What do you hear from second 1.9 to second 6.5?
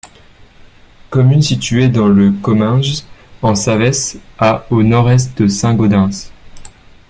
le Comminges en Savès à au nord-est de Saint-Gaudens.